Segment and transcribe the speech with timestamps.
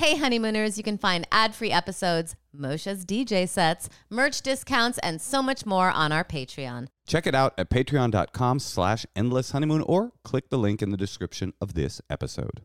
[0.00, 5.42] Hey, honeymooners, you can find ad free episodes, Moshe's DJ sets, merch discounts, and so
[5.42, 6.86] much more on our Patreon.
[7.06, 11.52] Check it out at patreon.com slash endless honeymoon or click the link in the description
[11.60, 12.62] of this episode.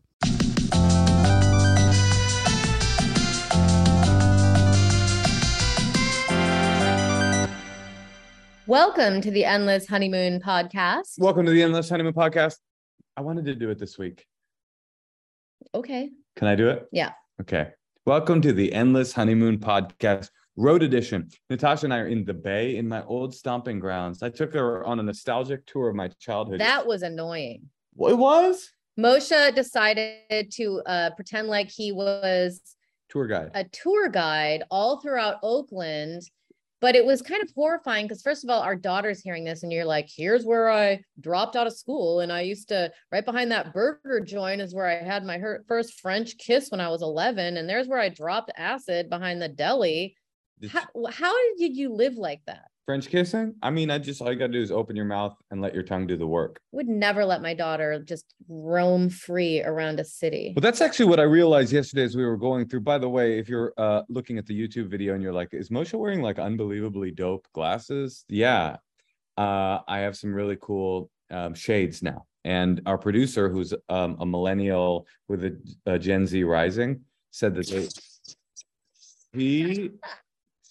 [8.66, 11.18] Welcome to the Endless Honeymoon Podcast.
[11.18, 12.56] Welcome to the Endless Honeymoon Podcast.
[13.14, 14.24] I wanted to do it this week.
[15.74, 16.08] Okay.
[16.36, 16.86] Can I do it?
[16.92, 17.12] Yeah.
[17.38, 17.68] Okay.
[18.06, 21.28] Welcome to the Endless Honeymoon Podcast, Road Edition.
[21.50, 24.22] Natasha and I are in the Bay in my old stomping grounds.
[24.22, 26.60] I took her on a nostalgic tour of my childhood.
[26.60, 27.68] That was annoying.
[27.98, 32.62] it was Moshe decided to uh, pretend like he was
[33.10, 33.50] tour guide.
[33.52, 36.22] a tour guide all throughout Oakland.
[36.80, 39.72] But it was kind of horrifying because, first of all, our daughter's hearing this, and
[39.72, 42.20] you're like, here's where I dropped out of school.
[42.20, 45.64] And I used to, right behind that burger joint, is where I had my her-
[45.68, 47.56] first French kiss when I was 11.
[47.56, 50.16] And there's where I dropped acid behind the deli.
[50.70, 52.66] How, how did you live like that?
[52.86, 53.54] French kissing?
[53.62, 55.82] I mean, I just all you gotta do is open your mouth and let your
[55.82, 56.60] tongue do the work.
[56.70, 60.52] Would never let my daughter just roam free around a city.
[60.54, 62.80] Well, that's actually what I realized yesterday as we were going through.
[62.80, 65.68] By the way, if you're uh, looking at the YouTube video and you're like, is
[65.68, 68.24] Moshe wearing like unbelievably dope glasses?
[68.28, 68.76] Yeah.
[69.36, 72.26] Uh, I have some really cool um, shades now.
[72.44, 77.00] And our producer, who's um, a millennial with a, a Gen Z rising,
[77.32, 77.88] said that they,
[79.36, 79.90] he,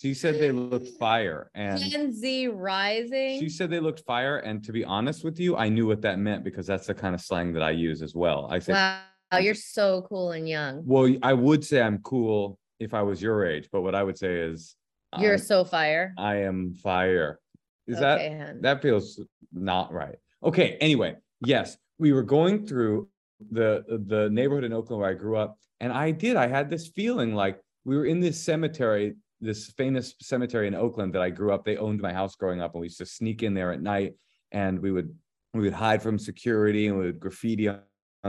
[0.02, 1.50] she said they looked fire.
[1.56, 3.40] And Gen Z rising.
[3.40, 4.38] she said they looked fire.
[4.40, 7.16] And to be honest with you, I knew what that meant because that's the kind
[7.16, 8.48] of slang that I use as well.
[8.50, 10.84] I think Wow, you're so cool and young.
[10.86, 14.18] well, I would say I'm cool if I was your age, but what I would
[14.18, 14.76] say is
[15.18, 16.14] You're I'm- so fire.
[16.18, 17.40] I am fire.
[17.88, 18.04] Is okay,
[18.38, 18.62] that hun.
[18.62, 19.22] that feels
[19.54, 20.16] not right?
[20.44, 20.76] Okay.
[20.82, 23.08] Anyway, yes, we were going through
[23.52, 26.36] the the neighborhood in Oakland where I grew up, and I did.
[26.36, 31.14] I had this feeling like we were in this cemetery, this famous cemetery in Oakland
[31.14, 31.66] that I grew up.
[31.66, 34.14] They owned my house growing up, and we used to sneak in there at night,
[34.52, 35.14] and we would
[35.54, 37.80] we would hide from security, and we would graffiti on,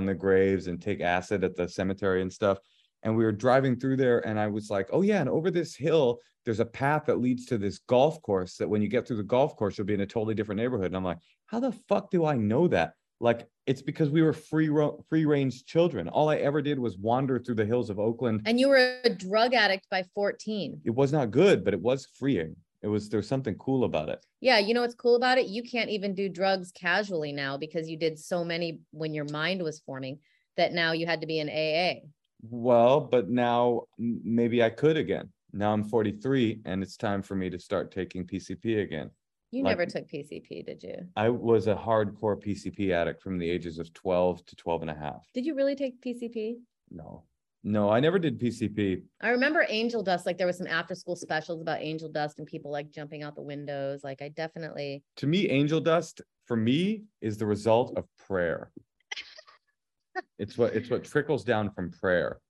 [0.05, 2.59] the graves and take acid at the cemetery and stuff.
[3.03, 5.75] And we were driving through there, and I was like, "Oh yeah!" And over this
[5.75, 8.57] hill, there's a path that leads to this golf course.
[8.57, 10.87] That when you get through the golf course, you'll be in a totally different neighborhood.
[10.87, 14.33] And I'm like, "How the fuck do I know that?" Like, it's because we were
[14.33, 16.09] free ro- free range children.
[16.09, 18.43] All I ever did was wander through the hills of Oakland.
[18.45, 20.83] And you were a drug addict by 14.
[20.85, 22.57] It was not good, but it was freeing.
[22.83, 24.25] It was there's something cool about it.
[24.41, 25.47] Yeah, you know what's cool about it?
[25.47, 29.63] You can't even do drugs casually now because you did so many when your mind
[29.63, 30.19] was forming
[30.57, 32.07] that now you had to be in AA.
[32.43, 35.31] Well, but now maybe I could again.
[35.53, 39.11] Now I'm 43 and it's time for me to start taking PCP again.
[39.53, 41.07] You Like- never took PCP, did you?
[41.17, 44.95] I was a hardcore PCP addict from the ages of 12 to 12 and a
[44.95, 45.27] half.
[45.33, 46.57] Did you really take PCP?
[46.91, 47.25] No,
[47.63, 49.03] no, I never did PCP.
[49.21, 52.47] I remember angel dust, like there was some after school specials about angel dust and
[52.47, 54.03] people like jumping out the windows.
[54.05, 58.73] Like I definitely To me, angel dust for me is the result of prayer.
[60.39, 62.41] It's what it's what trickles down from prayer.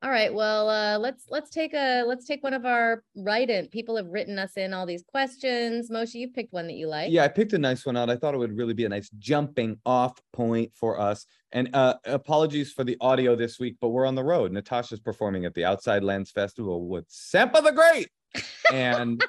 [0.00, 0.32] All right.
[0.32, 3.66] Well, uh, let's let's take a let's take one of our write-in.
[3.66, 5.90] People have written us in all these questions.
[5.90, 7.10] Moshe, you picked one that you like.
[7.10, 8.08] Yeah, I picked a nice one out.
[8.08, 11.26] I thought it would really be a nice jumping off point for us.
[11.50, 14.52] And uh, apologies for the audio this week, but we're on the road.
[14.52, 18.08] Natasha's performing at the Outside Lands Festival with Sampa the Great.
[18.72, 19.24] And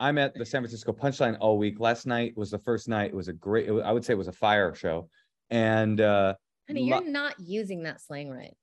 [0.00, 1.78] I'm at the San Francisco Punchline all week.
[1.78, 3.10] Last night was the first night.
[3.10, 5.10] It was a great, it wa- I would say it was a fire show.
[5.50, 6.34] And uh,
[6.66, 8.56] Honey, you're not using that slang right.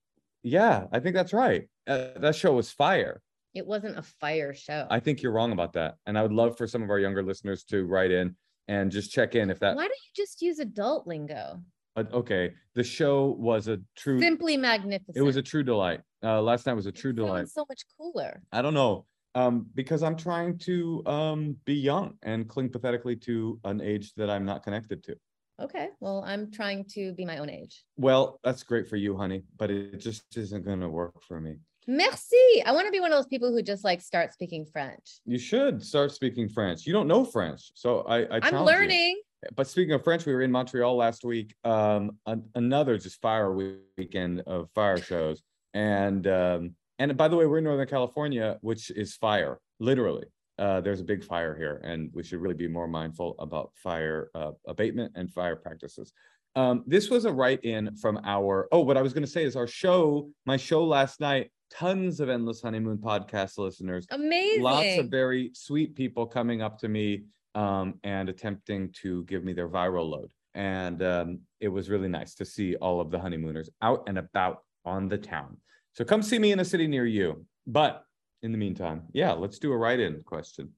[0.46, 1.68] Yeah, I think that's right.
[1.88, 3.22] Uh, that show was fire.
[3.56, 4.86] It wasn't a fire show.
[4.90, 5.96] I think you're wrong about that.
[6.06, 8.36] And I would love for some of our younger listeners to write in
[8.68, 11.62] and just check in if that, Why don't you just use adult lingo?
[11.96, 14.20] uh, okay, the show was a true.
[14.20, 15.18] Simply magnificent.
[15.18, 16.02] It was a true delight.
[16.24, 17.48] Uh, last night was a true sounds delight.
[17.48, 18.42] So much cooler.
[18.52, 19.06] I don't know.
[19.34, 24.30] Um, because I'm trying to um be young and cling pathetically to an age that
[24.30, 25.16] I'm not connected to.
[25.62, 25.90] Okay.
[26.00, 27.84] Well, I'm trying to be my own age.
[27.98, 31.56] Well, that's great for you, honey, but it just isn't gonna work for me.
[31.88, 32.64] Merci.
[32.66, 35.20] I want to be one of those people who just like start speaking French.
[35.26, 36.86] You should start speaking French.
[36.86, 38.66] You don't know French, so I, I I'm challenge you.
[38.66, 39.22] learning.
[39.56, 41.54] But speaking of French, we were in Montreal last week.
[41.64, 45.44] Um, an- another just fire weekend of fire shows,
[45.74, 50.26] and um, and by the way, we're in Northern California, which is fire, literally.
[50.58, 54.30] Uh, there's a big fire here, and we should really be more mindful about fire
[54.36, 56.14] uh, abatement and fire practices.
[56.56, 58.68] Um, this was a write-in from our.
[58.72, 61.52] Oh, what I was going to say is our show, my show last night.
[61.72, 64.62] Tons of endless honeymoon podcast listeners Amazing.
[64.62, 67.24] lots of very sweet people coming up to me
[67.56, 70.30] um, and attempting to give me their viral load.
[70.54, 74.60] And um, it was really nice to see all of the honeymooners out and about
[74.86, 75.58] on the town.
[75.94, 77.46] So come see me in a city near you.
[77.66, 78.04] But
[78.46, 80.70] in the meantime, yeah, let's do a write-in question.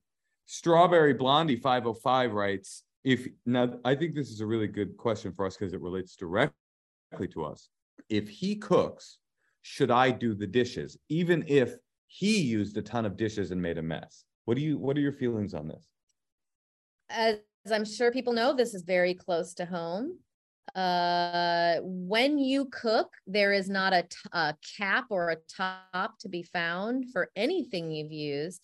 [0.46, 5.46] Strawberry Blondie 505 writes, if now I think this is a really good question for
[5.46, 7.68] us because it relates directly to us.
[8.10, 9.18] If he cooks,
[9.62, 11.76] should I do the dishes, even if
[12.08, 14.24] he used a ton of dishes and made a mess?
[14.46, 15.86] What do you what are your feelings on this?
[17.10, 20.20] As I'm sure people know, this is very close to home.
[20.78, 26.30] Uh, when you cook, there is not a, t- a cap or a top to
[26.30, 28.62] be found for anything you've used,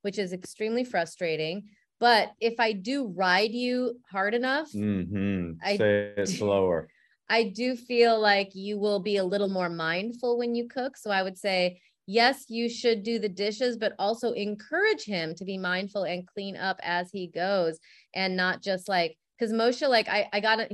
[0.00, 1.64] which is extremely frustrating.
[2.00, 5.52] But if I do ride you hard enough, Mm-hmm.
[5.62, 6.88] I- Say it slower.
[7.28, 10.96] I do feel like you will be a little more mindful when you cook.
[10.96, 15.44] So I would say, yes, you should do the dishes, but also encourage him to
[15.44, 17.78] be mindful and clean up as he goes
[18.14, 20.72] and not just like, because Moshe, like, I, I got it.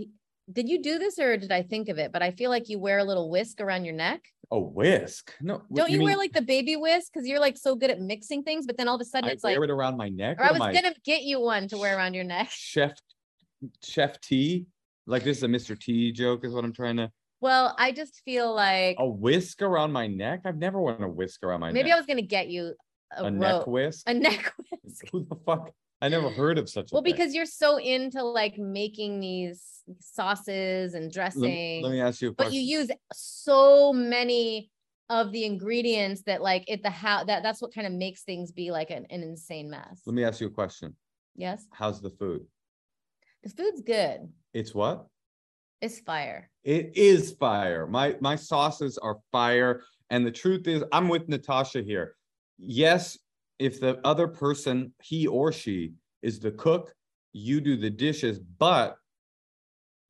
[0.53, 2.13] Did you do this or did I think of it?
[2.13, 4.23] But I feel like you wear a little whisk around your neck.
[4.53, 5.33] A whisk?
[5.41, 5.63] No.
[5.75, 7.13] Don't you, wear mean like the baby whisk?
[7.13, 9.33] Because you're like so good at mixing things, but then all of a sudden I
[9.33, 10.39] it's like, wear it around my neck?
[10.39, 12.49] or I was am gonna get you one to wear around your neck.
[12.53, 12.93] chef
[13.83, 14.67] chef T?
[15.07, 15.79] Like this is a Mr.
[15.79, 17.11] T joke, is what I'm trying to.
[17.41, 20.43] Well, I just feel like A whisk around my neck?
[20.45, 21.85] I've never worn a whisk around my maybe neck.
[21.85, 22.75] Maybe I was gonna get you
[23.17, 24.09] a, a neck whisk?
[24.09, 24.53] a neck
[24.85, 25.07] whisk.
[25.11, 25.73] Who the fuck?
[26.01, 26.35] I never mm.
[26.35, 27.13] heard of such a Well, thing.
[27.13, 32.53] because you're so into like making these sauces and dressing, Let me ask you but
[32.53, 34.71] you use so many
[35.09, 38.51] of the ingredients that like it the how that that's what kind of makes things
[38.51, 40.03] be like an, an insane mess.
[40.05, 40.97] Let me ask you a question.
[41.35, 42.47] Yes, How's the food?
[43.43, 44.29] the food's good.
[44.53, 45.07] It's what?
[45.81, 46.51] It's fire.
[46.65, 47.87] It is fire.
[47.87, 49.83] My my sauces are fire.
[50.11, 52.15] And the truth is, I'm with Natasha here.
[52.59, 53.19] Yes,
[53.59, 55.93] if the other person, he or she,
[56.23, 56.95] is the cook,
[57.33, 58.97] you do the dishes, but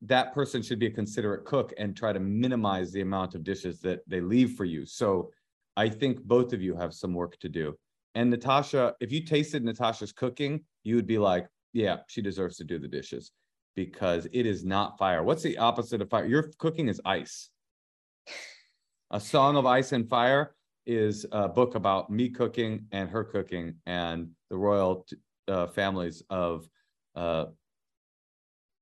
[0.03, 3.81] that person should be a considerate cook and try to minimize the amount of dishes
[3.81, 4.85] that they leave for you.
[4.87, 5.31] So
[5.77, 7.77] I think both of you have some work to do.
[8.15, 12.65] And Natasha, if you tasted Natasha's cooking, you would be like, yeah, she deserves to
[12.65, 13.33] do the dishes
[13.75, 15.23] because it is not fire.
[15.23, 16.25] What's the opposite of fire?
[16.25, 17.51] Your cooking is ice.
[19.11, 20.56] A Song of Ice and Fire
[20.87, 25.07] is a book about me cooking and her cooking and the royal
[25.49, 26.69] uh, families of
[27.15, 27.47] uh,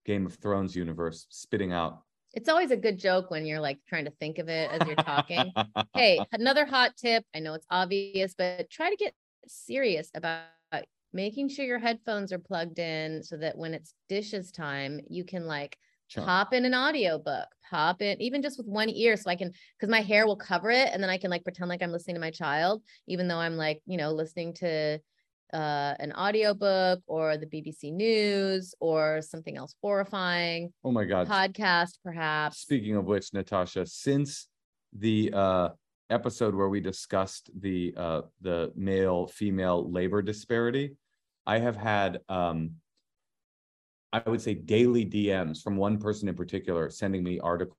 [0.05, 2.03] Game of Thrones universe spitting out.
[2.35, 4.97] It's always a good joke when you're like trying to think of it as you're
[4.97, 5.53] talking.
[5.95, 7.25] hey, another hot tip.
[7.35, 9.15] I know it's obvious, but try to get
[9.47, 10.43] serious about
[11.15, 15.47] making sure your headphones are plugged in so that when it's dishes time, you can
[15.47, 15.79] like
[16.09, 16.27] Chunk.
[16.27, 19.91] pop in an audiobook, pop in even just with one ear so I can because
[19.91, 22.21] my hair will cover it and then I can like pretend like I'm listening to
[22.21, 24.99] my child, even though I'm like, you know, listening to
[25.53, 31.29] uh an audiobook or the BBC News or something else horrifying, Oh my God.
[31.29, 32.59] podcast perhaps.
[32.59, 34.49] Speaking of which, Natasha, since
[34.97, 35.69] the uh,
[36.11, 40.97] episode where we discussed the uh, the male female labor disparity,
[41.47, 42.73] I have had um,
[44.15, 47.75] I would say daily DMs from one person in particular sending me articles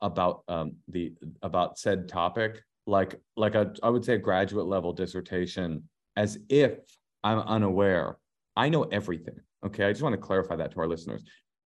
[0.00, 1.12] about um, the
[1.42, 6.78] about said topic, like like a I would say a graduate level dissertation, as if
[7.24, 8.18] I'm unaware.
[8.56, 9.40] I know everything.
[9.66, 11.22] Okay, I just want to clarify that to our listeners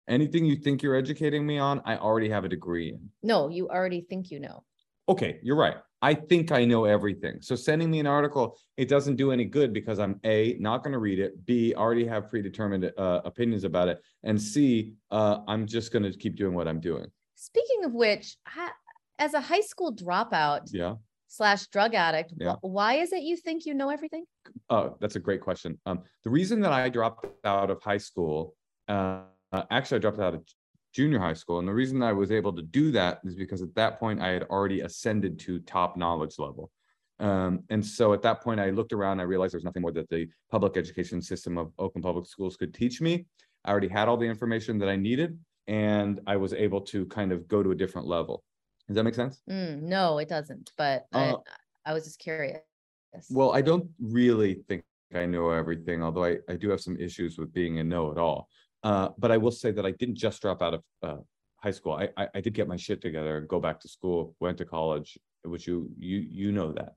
[0.08, 3.08] anything you think you're educating me on, I already have a degree in.
[3.22, 4.64] No, you already think you know.
[5.08, 5.76] Okay, you're right.
[6.02, 7.42] I think I know everything.
[7.42, 10.92] So sending me an article, it doesn't do any good because I'm A, not going
[10.92, 15.66] to read it, B, already have predetermined uh, opinions about it, and C, uh, I'm
[15.66, 17.06] just going to keep doing what I'm doing.
[17.34, 18.36] Speaking of which,
[19.18, 20.94] as a high school dropout Yeah.
[21.28, 22.56] slash drug addict, Yeah.
[22.62, 24.24] why is it you think you know everything?
[24.70, 25.78] Oh, that's a great question.
[25.84, 28.54] Um, the reason that I dropped out of high school,
[28.88, 29.22] uh,
[29.52, 30.44] uh, actually, I dropped out of
[30.92, 33.74] junior high school, and the reason I was able to do that is because at
[33.74, 36.70] that point I had already ascended to top knowledge level.
[37.20, 40.08] Um, and so at that point, I looked around, I realized there's nothing more that
[40.08, 43.26] the public education system of Oakland Public Schools could teach me.
[43.64, 47.30] I already had all the information that I needed, and I was able to kind
[47.30, 48.42] of go to a different level.
[48.88, 49.42] Does that make sense?
[49.48, 50.72] Mm, no, it doesn't.
[50.78, 51.36] But I, Uh,
[51.84, 52.62] I was just curious.
[53.28, 54.82] Well, I don't really think
[55.14, 58.48] I know everything, although I, I do have some issues with being a know-it-all.
[58.82, 61.16] Uh, but I will say that I didn't just drop out of uh,
[61.56, 61.92] high school.
[61.92, 65.18] I, I I did get my shit together go back to school, went to college,
[65.44, 66.94] which you you you know that.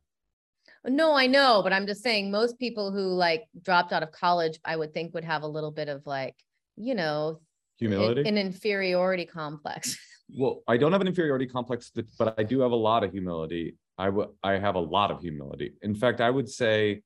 [0.85, 4.59] No, I know, but I'm just saying most people who like dropped out of college,
[4.65, 6.35] I would think would have a little bit of like,
[6.75, 7.39] you know,
[7.79, 8.27] Humility.
[8.27, 9.97] an inferiority complex.
[10.37, 13.11] well, I don't have an inferiority complex, but- but I do have a lot of
[13.11, 13.77] humility.
[13.97, 15.73] I would I have a lot of humility.
[15.81, 17.01] In fact, I would say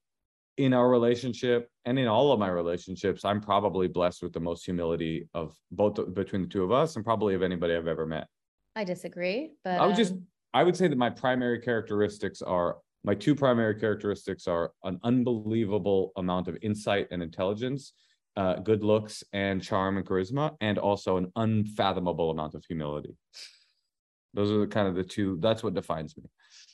[0.58, 4.66] in our relationship and in all of my relationships, I'm probably blessed with the most
[4.66, 8.28] humility of both between the two of us and probably of anybody I've ever met.
[8.76, 10.24] I disagree, but I would just um,
[10.54, 16.12] I would say that my primary characteristics are my two primary characteristics are an unbelievable
[16.18, 17.94] amount of insight and intelligence,
[18.36, 23.16] uh, good looks and charm and charisma, and also an unfathomable amount of humility.
[24.34, 25.38] Those are the kind of the two.
[25.40, 26.24] That's what defines me.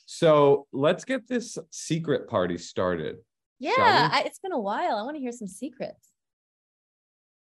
[0.06, 3.16] So let's get this secret party started.
[3.64, 4.96] Yeah, I, it's been a while.
[4.96, 6.10] I want to hear some secrets.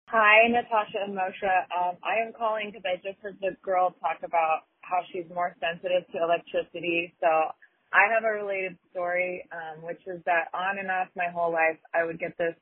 [0.07, 1.43] Hi, Natasha and Moshe.
[1.75, 5.55] Um, I am calling because I just heard the girl talk about how she's more
[5.59, 7.13] sensitive to electricity.
[7.19, 11.51] So I have a related story, um, which is that on and off my whole
[11.51, 12.55] life, I would get this,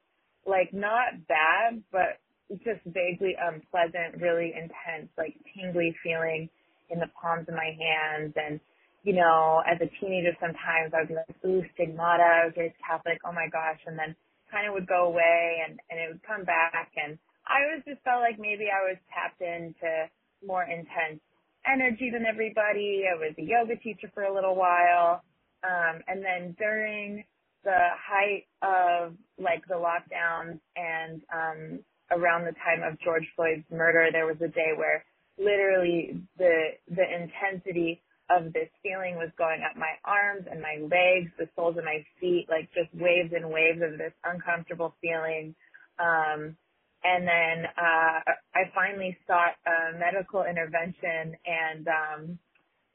[0.47, 2.17] like, not bad, but
[2.63, 6.49] just vaguely unpleasant, really intense, like, tingly feeling
[6.89, 8.33] in the palms of my hands.
[8.35, 8.59] And,
[9.03, 12.79] you know, as a teenager, sometimes I would be like, ooh, stigmata, I was raised
[12.79, 13.79] Catholic, oh my gosh.
[13.85, 14.15] And then
[14.51, 16.91] kind of would go away and, and it would come back.
[16.95, 20.07] And I always just felt like maybe I was tapped into
[20.45, 21.19] more intense
[21.67, 23.03] energy than everybody.
[23.03, 25.23] I was a yoga teacher for a little while.
[25.63, 27.23] Um, and then during
[27.63, 31.79] the height of like the lockdowns and um,
[32.11, 35.03] around the time of George Floyd's murder, there was a day where
[35.37, 41.31] literally the the intensity of this feeling was going up my arms and my legs,
[41.37, 45.55] the soles of my feet, like just waves and waves of this uncomfortable feeling.
[45.99, 46.55] Um,
[47.03, 48.19] and then uh,
[48.55, 52.39] I finally sought a medical intervention, and um,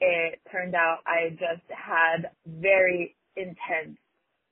[0.01, 3.99] it turned out I just had very intense,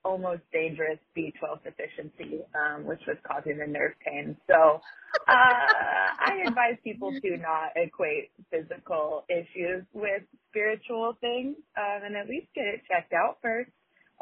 [0.07, 4.37] almost dangerous B12 deficiency, um, which was causing the nerve pain.
[4.49, 4.81] So
[5.29, 12.29] uh, I advise people to not equate physical issues with spiritual things, um, and at
[12.29, 13.71] least get it checked out first.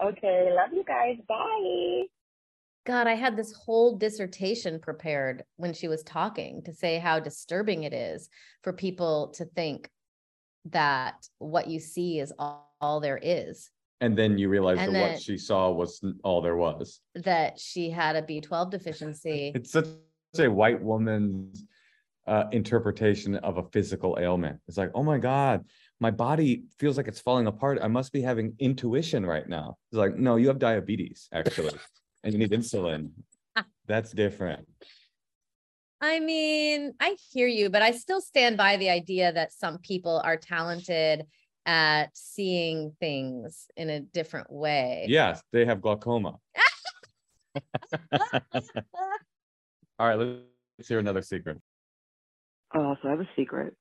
[0.03, 1.17] Okay, love you guys.
[1.29, 2.05] Bye.
[2.87, 7.85] God, I had this whole dissertation prepared when she was talking to say how disturbing
[7.85, 8.29] it is
[8.63, 9.89] for people to think
[10.67, 13.71] that what you see is all, all there is.
[14.01, 17.01] And then you realize and that what she saw was all there was.
[17.15, 19.53] That she had a B12 deficiency.
[19.55, 19.87] It's such
[20.39, 21.65] a white woman's
[22.27, 24.59] uh, interpretation of a physical ailment.
[24.67, 25.65] It's like, oh my God,
[26.01, 27.79] my body feels like it's falling apart.
[27.81, 29.77] I must be having intuition right now.
[29.91, 31.79] It's like, no, you have diabetes, actually
[32.25, 33.11] and you need insulin.
[33.87, 34.67] That's different.
[36.01, 40.21] I mean, I hear you, but I still stand by the idea that some people
[40.25, 41.27] are talented
[41.67, 45.07] at seeing things in a different way.
[45.09, 46.39] Yes, they have glaucoma.
[49.99, 51.61] All right, let's hear another secret.
[52.75, 53.77] Uh, so I have a secret,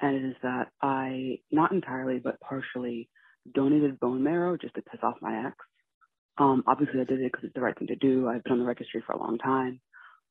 [0.00, 3.10] and it is that I, not entirely, but partially
[3.54, 5.56] donated bone marrow just to piss off my ex.
[6.38, 8.28] Um, obviously, I did it because it's the right thing to do.
[8.28, 9.80] I've been on the registry for a long time,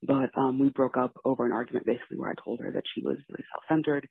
[0.02, 3.02] but um, we broke up over an argument basically where I told her that she
[3.02, 4.08] was really self-centered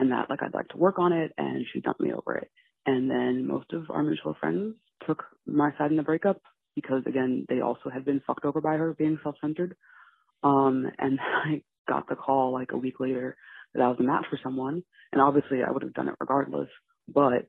[0.00, 2.50] and that like I'd like to work on it, and she dumped me over it.
[2.86, 4.74] And then most of our mutual friends
[5.06, 6.40] took my side in the breakup
[6.74, 9.76] because again they also had been fucked over by her being self-centered.
[10.42, 13.36] Um, and I got the call like a week later
[13.74, 16.68] that I was a match for someone, and obviously I would have done it regardless.
[17.06, 17.48] But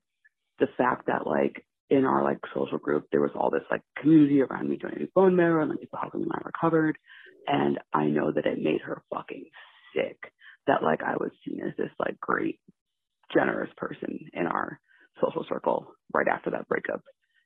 [0.60, 4.42] the fact that like in our like social group, there was all this like community
[4.42, 6.98] around me donating bone marrow and like people helping me I recovered.
[7.48, 9.46] And I know that it made her fucking
[9.96, 10.32] sick
[10.68, 12.60] that like I was seen as this like great,
[13.34, 14.80] generous person in our
[15.22, 17.02] social circle right after that breakup.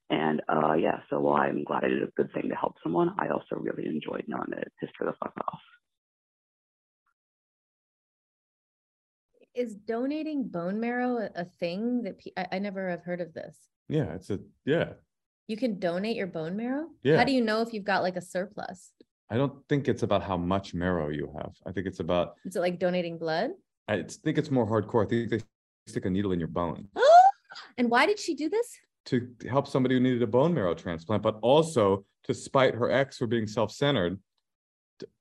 [0.09, 3.15] And uh yeah, so while I'm glad I did a good thing to help someone,
[3.19, 5.59] I also really enjoyed knowing that it pissed her the fuck off.
[9.55, 13.69] Is donating bone marrow a thing that pe- I, I never have heard of this?
[13.87, 14.93] Yeah, it's a yeah.
[15.47, 16.87] You can donate your bone marrow?
[17.03, 17.17] Yeah.
[17.17, 18.91] How do you know if you've got like a surplus?
[19.29, 21.53] I don't think it's about how much marrow you have.
[21.65, 23.51] I think it's about Is it like donating blood?
[23.87, 25.05] I think it's more hardcore.
[25.05, 25.39] I think they
[25.87, 26.87] stick a needle in your bone
[27.77, 28.67] and why did she do this?
[29.05, 33.17] to help somebody who needed a bone marrow transplant, but also to spite her ex
[33.17, 34.19] for being self-centered.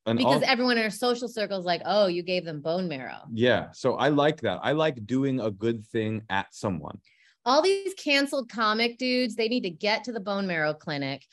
[0.06, 2.88] And Because al- everyone in her social circle is like, oh, you gave them bone
[2.88, 3.18] marrow.
[3.30, 4.60] yeah, so I like that.
[4.62, 6.98] I like doing a good thing at someone.
[7.44, 11.26] All these canceled comic dudes, they need to get to the bone marrow clinic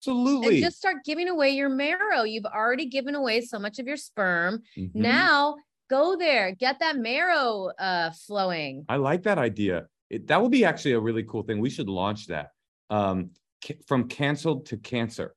[0.00, 0.60] Act- and absolutely.
[0.60, 2.22] just start giving away your marrow.
[2.22, 4.62] You've already given away so much of your sperm.
[4.76, 4.94] Mhm.
[4.94, 5.56] Now
[5.88, 8.84] go there, get that marrow uh flowing.
[8.88, 9.86] I like that idea.
[10.08, 11.60] It, that would be actually a really cool thing.
[11.60, 12.50] We should launch that.
[12.88, 13.30] Um,
[13.64, 15.34] ca- from canceled to cancer.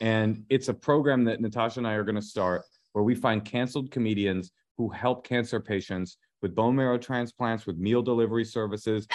[0.00, 3.44] And it's a program that Natasha and I are going to start where we find
[3.44, 9.06] canceled comedians who help cancer patients with bone marrow transplants, with meal delivery services.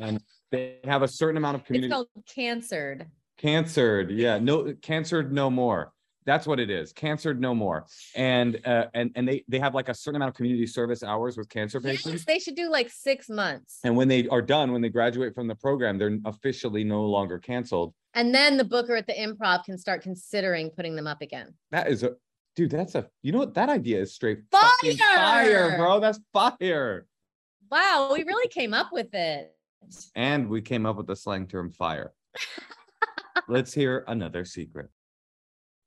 [0.00, 3.06] And they have a certain amount of It's community called cancered.
[3.40, 4.10] Cancered.
[4.10, 5.92] Yeah, no cancered no more.
[6.26, 6.92] That's what it is.
[6.92, 7.86] Cancer no more.
[8.14, 11.36] And uh, and and they they have like a certain amount of community service hours
[11.36, 12.24] with cancer Yes, patients.
[12.26, 13.78] they should do like six months.
[13.84, 17.38] And when they are done, when they graduate from the program, they're officially no longer
[17.38, 17.94] canceled.
[18.14, 21.54] And then the booker at the improv can start considering putting them up again.
[21.70, 22.12] That is a
[22.54, 22.70] dude.
[22.70, 25.76] That's a you know what that idea is straight fire, Fire!
[25.78, 26.00] bro.
[26.00, 27.06] That's fire.
[27.70, 29.52] Wow, we really came up with it.
[30.14, 32.12] And we came up with the slang term fire.
[33.48, 34.90] Let's hear another secret.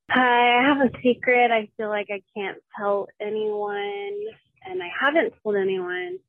[0.10, 1.52] Hi, I have a secret.
[1.52, 4.18] I feel like I can't tell anyone,
[4.66, 6.20] and I haven't told anyone.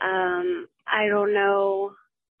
[0.00, 1.92] Um, I don't know.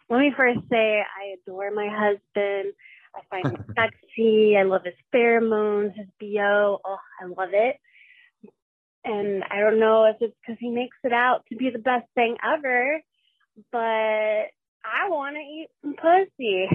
[0.08, 2.74] Let me first say I adore my husband.
[3.14, 4.56] I find him sexy.
[4.56, 6.80] I love his pheromones, his BO.
[6.84, 7.76] Oh, I love it.
[9.04, 12.06] And I don't know if it's because he makes it out to be the best
[12.14, 13.00] thing ever,
[13.72, 16.68] but I want to eat some pussy.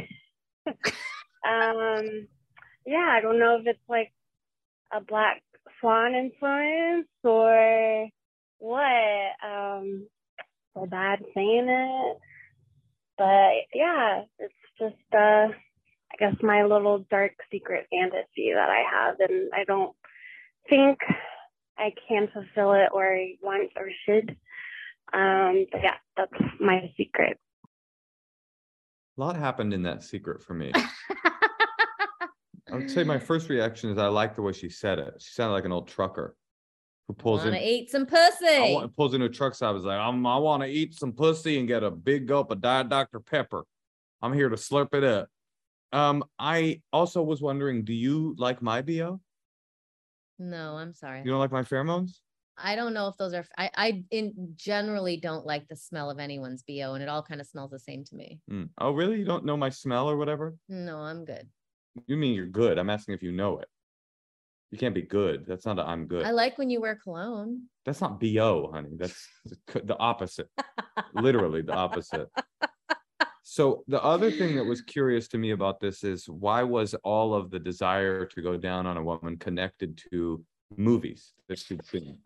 [1.48, 2.28] um,
[2.86, 4.12] yeah, I don't know if it's like
[4.94, 5.42] a black
[5.80, 8.08] swan influence or
[8.60, 9.46] what.
[9.46, 10.08] Um,
[10.74, 12.18] so bad saying it,
[13.18, 15.50] but yeah, it's just uh,
[16.12, 19.94] I guess my little dark secret fantasy that I have, and I don't
[20.70, 21.00] think
[21.78, 24.36] I can fulfill it or I want or should.
[25.14, 27.38] Um, but yeah, that's my secret.
[29.18, 30.72] A lot happened in that secret for me.
[32.72, 35.16] I would say my first reaction is I like the way she said it.
[35.20, 36.38] She sounded like an old trucker
[37.08, 37.52] who pulls in.
[37.52, 38.74] Want to eat some I pussy?
[38.74, 39.76] want, pulls into a truck stop.
[39.76, 42.62] Is like, I'm, I want to eat some pussy and get a big gulp of
[42.62, 43.66] Diet Dr Pepper.
[44.22, 45.28] I'm here to slurp it up.
[45.92, 49.20] Um, I also was wondering, do you like my bo?
[50.40, 51.20] No, I'm sorry.
[51.20, 52.20] You don't like my pheromones?
[52.64, 53.46] I don't know if those are.
[53.58, 57.42] I I in generally don't like the smell of anyone's bo, and it all kind
[57.42, 58.40] of smells the same to me.
[58.50, 58.70] Mm.
[58.78, 59.20] Oh, really?
[59.20, 60.56] You don't know my smell or whatever?
[60.70, 61.48] No, I'm good.
[62.08, 62.78] You mean you're good?
[62.78, 63.68] I'm asking if you know it.
[64.72, 65.46] You can't be good.
[65.46, 66.26] That's not a I'm good.
[66.26, 67.64] I like when you wear cologne.
[67.86, 68.92] That's not bo, honey.
[68.96, 70.50] That's the the opposite.
[71.14, 72.30] Literally the opposite.
[73.44, 77.34] So the other thing that was curious to me about this is why was all
[77.34, 80.42] of the desire to go down on a woman connected to
[80.78, 82.18] movies that she'd seen?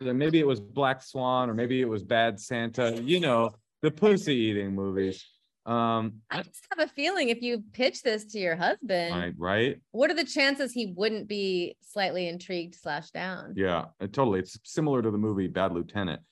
[0.00, 3.50] Maybe it was Black Swan or maybe it was Bad Santa, you know,
[3.82, 5.26] the pussy eating movies.
[5.66, 9.80] Um, I just have a feeling if you pitch this to your husband, right, right?
[9.90, 13.52] what are the chances he wouldn't be slightly intrigued slash down?
[13.56, 14.40] Yeah, uh, totally.
[14.40, 16.22] It's similar to the movie Bad Lieutenant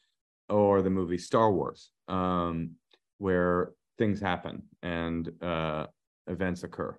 [0.48, 2.70] or the movie Star Wars, um,
[3.18, 5.87] where things happen and uh,
[6.26, 6.98] events occur.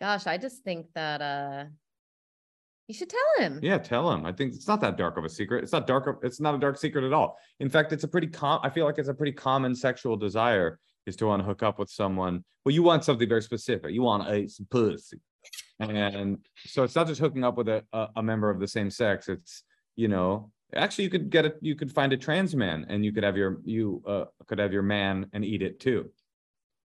[0.00, 1.64] Gosh, I just think that uh
[2.90, 3.60] you should tell him.
[3.62, 4.26] Yeah, tell him.
[4.26, 5.62] I think it's not that dark of a secret.
[5.62, 6.08] It's not dark.
[6.08, 7.38] of- It's not a dark secret at all.
[7.60, 8.58] In fact, it's a pretty com.
[8.64, 11.78] I feel like it's a pretty common sexual desire is to want to hook up
[11.78, 12.44] with someone.
[12.64, 13.92] Well, you want something very specific.
[13.92, 15.20] You want to eat some pussy,
[15.78, 18.90] and so it's not just hooking up with a, a a member of the same
[18.90, 19.28] sex.
[19.28, 19.62] It's
[19.94, 21.56] you know actually you could get it.
[21.60, 24.72] You could find a trans man, and you could have your you uh could have
[24.72, 26.10] your man and eat it too.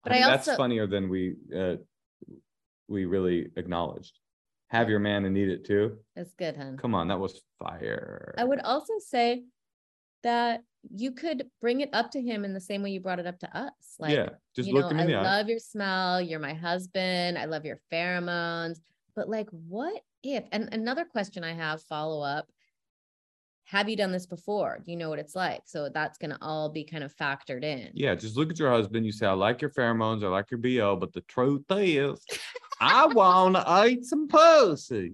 [0.04, 1.76] But I think that's also- funnier than we uh
[2.88, 4.20] we really acknowledged.
[4.72, 5.98] Have your man and eat it too.
[6.16, 6.78] It's good, hun.
[6.78, 8.34] Come on, that was fire.
[8.38, 9.44] I would also say
[10.24, 13.28] that you could bring it up to him in the same way you brought it
[13.28, 13.74] up to us.
[14.00, 15.24] Like, yeah, just you look know, him I in the eye.
[15.24, 16.22] love your smell.
[16.22, 17.38] You're my husband.
[17.38, 18.80] I love your pheromones.
[19.14, 20.46] But like, what if?
[20.54, 22.48] And another question I have follow up.
[23.72, 24.80] Have you done this before?
[24.84, 25.62] Do you know what it's like?
[25.66, 27.90] So that's going to all be kind of factored in.
[27.94, 29.06] Yeah, just look at your husband.
[29.06, 32.20] You say, I like your pheromones, I like your BO, but the truth is,
[32.82, 35.14] I want to eat some pussy.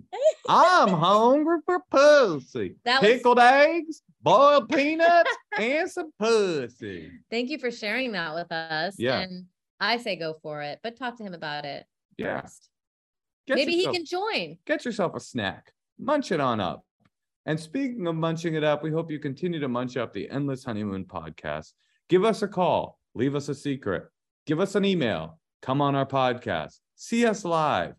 [0.50, 2.78] I'm hungry for pussy.
[2.84, 7.12] That was- Pickled eggs, boiled peanuts, and some pussy.
[7.30, 8.96] Thank you for sharing that with us.
[8.98, 9.20] Yeah.
[9.20, 9.46] And
[9.80, 11.86] I say go for it, but talk to him about it
[12.18, 12.42] Yeah.
[13.48, 14.58] Maybe yourself- he can join.
[14.66, 16.84] get yourself a snack, munch it on up.
[17.48, 20.66] And speaking of munching it up, we hope you continue to munch up the Endless
[20.66, 21.72] Honeymoon podcast.
[22.10, 24.04] Give us a call, leave us a secret,
[24.46, 27.94] give us an email, come on our podcast, see us live.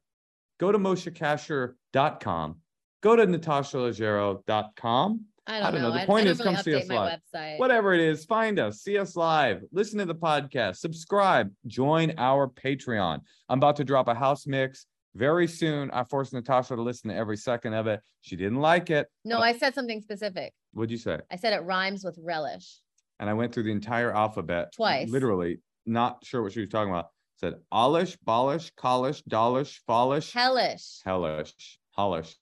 [0.60, 2.56] Go to moshekasher.com,
[3.02, 5.24] go to natashaleggero.com.
[5.46, 5.88] I don't, don't know.
[5.88, 5.94] know.
[5.94, 7.18] The I, point I is come see us live.
[7.34, 7.58] website.
[7.58, 12.48] Whatever it is, find us, see us live, listen to the podcast, subscribe, join our
[12.48, 13.20] Patreon.
[13.48, 14.84] I'm about to drop a house mix
[15.18, 15.90] very soon.
[15.90, 18.00] I forced Natasha to listen to every second of it.
[18.22, 19.08] She didn't like it.
[19.24, 20.54] No, I said something specific.
[20.72, 21.18] What'd you say?
[21.30, 22.80] I said it rhymes with relish.
[23.18, 25.10] And I went through the entire alphabet Twice.
[25.10, 27.08] Literally, not sure what she was talking about.
[27.36, 31.00] Said Alish, Bolish, Collish, Dollish, Fallish, Hellish.
[31.04, 32.36] hellish, hollish.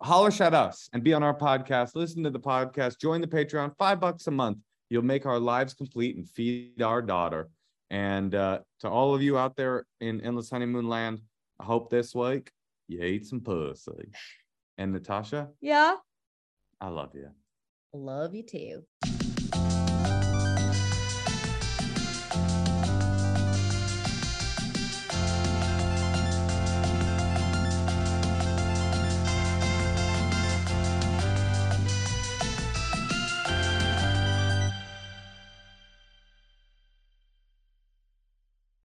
[0.00, 1.96] Hollish at us and be on our podcast.
[1.96, 3.00] Listen to the podcast.
[3.00, 3.72] Join the Patreon.
[3.76, 4.58] Five bucks a month.
[4.90, 7.48] You'll make our lives complete and feed our daughter.
[7.90, 11.20] And uh, to all of you out there in endless honeymoon land,
[11.60, 12.52] I hope this week
[12.86, 14.10] You eat some pussy.
[14.78, 15.96] And Natasha, Yeah.
[16.80, 17.30] I love you.
[17.92, 19.17] Love you too.